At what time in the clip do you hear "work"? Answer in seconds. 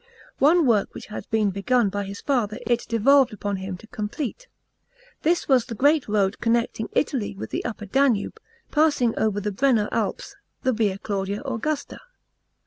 0.65-0.95